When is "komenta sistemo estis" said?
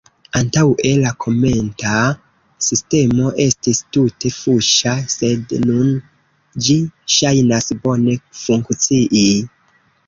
1.25-3.83